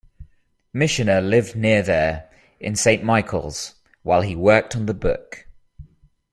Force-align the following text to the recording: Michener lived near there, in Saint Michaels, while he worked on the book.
Michener 0.73 1.21
lived 1.21 1.55
near 1.55 1.83
there, 1.83 2.27
in 2.59 2.75
Saint 2.75 3.03
Michaels, 3.03 3.75
while 4.01 4.21
he 4.21 4.35
worked 4.35 4.75
on 4.75 4.87
the 4.87 4.95
book. 4.95 5.45